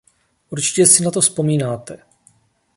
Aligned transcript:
Určitě 0.49 0.85
si 0.85 1.03
na 1.03 1.11
to 1.11 1.21
vzpomínáte. 1.21 2.01